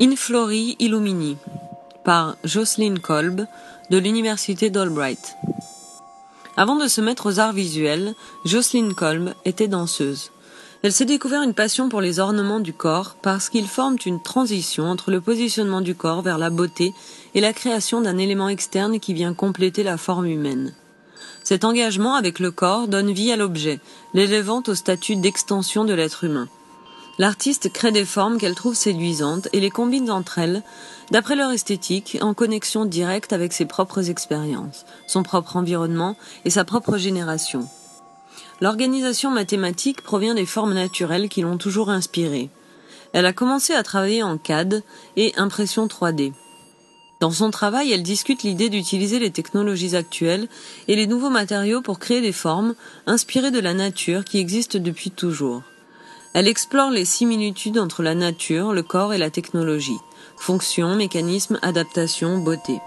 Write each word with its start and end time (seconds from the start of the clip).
Inflori 0.00 0.74
Illumini 0.80 1.36
par 2.04 2.36
Jocelyn 2.42 2.96
Kolb 2.96 3.46
de 3.90 3.98
l'université 3.98 4.68
d'Albright. 4.68 5.36
Avant 6.56 6.74
de 6.74 6.88
se 6.88 7.00
mettre 7.00 7.26
aux 7.26 7.38
arts 7.38 7.52
visuels, 7.52 8.16
Jocelyn 8.44 8.92
Kolb 8.92 9.34
était 9.44 9.68
danseuse. 9.68 10.32
Elle 10.82 10.92
s'est 10.92 11.04
découvert 11.04 11.42
une 11.42 11.54
passion 11.54 11.88
pour 11.88 12.00
les 12.00 12.18
ornements 12.18 12.58
du 12.58 12.72
corps 12.72 13.14
parce 13.22 13.48
qu'ils 13.48 13.68
forment 13.68 13.96
une 14.04 14.20
transition 14.20 14.86
entre 14.90 15.12
le 15.12 15.20
positionnement 15.20 15.80
du 15.80 15.94
corps 15.94 16.22
vers 16.22 16.38
la 16.38 16.50
beauté 16.50 16.92
et 17.36 17.40
la 17.40 17.52
création 17.52 18.00
d'un 18.00 18.18
élément 18.18 18.48
externe 18.48 18.98
qui 18.98 19.14
vient 19.14 19.32
compléter 19.32 19.84
la 19.84 19.96
forme 19.96 20.26
humaine. 20.26 20.74
Cet 21.44 21.62
engagement 21.62 22.16
avec 22.16 22.40
le 22.40 22.50
corps 22.50 22.88
donne 22.88 23.12
vie 23.12 23.30
à 23.30 23.36
l'objet, 23.36 23.78
l'élevant 24.12 24.62
au 24.66 24.74
statut 24.74 25.14
d'extension 25.14 25.84
de 25.84 25.94
l'être 25.94 26.24
humain. 26.24 26.48
L'artiste 27.16 27.72
crée 27.72 27.92
des 27.92 28.04
formes 28.04 28.38
qu'elle 28.38 28.56
trouve 28.56 28.74
séduisantes 28.74 29.48
et 29.52 29.60
les 29.60 29.70
combine 29.70 30.10
entre 30.10 30.38
elles, 30.38 30.64
d'après 31.12 31.36
leur 31.36 31.52
esthétique, 31.52 32.18
en 32.20 32.34
connexion 32.34 32.86
directe 32.86 33.32
avec 33.32 33.52
ses 33.52 33.66
propres 33.66 34.10
expériences, 34.10 34.84
son 35.06 35.22
propre 35.22 35.56
environnement 35.56 36.16
et 36.44 36.50
sa 36.50 36.64
propre 36.64 36.96
génération. 36.96 37.68
L'organisation 38.60 39.30
mathématique 39.30 40.02
provient 40.02 40.34
des 40.34 40.46
formes 40.46 40.74
naturelles 40.74 41.28
qui 41.28 41.42
l'ont 41.42 41.58
toujours 41.58 41.90
inspirée. 41.90 42.50
Elle 43.12 43.26
a 43.26 43.32
commencé 43.32 43.74
à 43.74 43.84
travailler 43.84 44.24
en 44.24 44.36
CAD 44.36 44.82
et 45.16 45.32
impression 45.36 45.86
3D. 45.86 46.32
Dans 47.20 47.30
son 47.30 47.52
travail, 47.52 47.92
elle 47.92 48.02
discute 48.02 48.42
l'idée 48.42 48.68
d'utiliser 48.68 49.20
les 49.20 49.30
technologies 49.30 49.94
actuelles 49.94 50.48
et 50.88 50.96
les 50.96 51.06
nouveaux 51.06 51.30
matériaux 51.30 51.80
pour 51.80 52.00
créer 52.00 52.20
des 52.20 52.32
formes 52.32 52.74
inspirées 53.06 53.52
de 53.52 53.60
la 53.60 53.72
nature 53.72 54.24
qui 54.24 54.38
existent 54.38 54.80
depuis 54.80 55.12
toujours. 55.12 55.62
Elle 56.34 56.48
explore 56.48 56.90
les 56.90 57.04
similitudes 57.04 57.78
entre 57.78 58.02
la 58.02 58.16
nature, 58.16 58.72
le 58.72 58.82
corps 58.82 59.14
et 59.14 59.18
la 59.18 59.30
technologie. 59.30 60.00
Fonction, 60.36 60.96
mécanisme, 60.96 61.60
adaptation, 61.62 62.38
beauté. 62.38 62.80